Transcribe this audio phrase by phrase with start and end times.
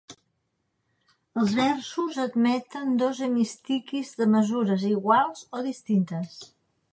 [1.41, 6.35] Els versos admeten dos hemistiquis de mesures iguals o distintes.